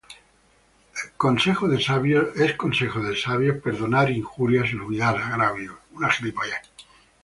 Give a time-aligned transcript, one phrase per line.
[1.15, 5.75] Consejo es de sabios perdonar injurias y olvidar agravios.